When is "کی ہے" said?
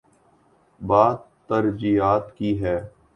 2.37-2.77